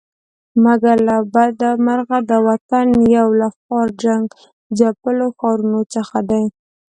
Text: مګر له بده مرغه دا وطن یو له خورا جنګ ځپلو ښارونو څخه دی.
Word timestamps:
مګر 0.63 0.95
له 1.07 1.17
بده 1.33 1.69
مرغه 1.85 2.17
دا 2.29 2.37
وطن 2.47 2.85
یو 3.15 3.27
له 3.39 3.47
خورا 3.57 3.91
جنګ 4.03 4.25
ځپلو 4.77 5.27
ښارونو 5.37 5.81
څخه 5.95 6.17
دی. 6.29 6.43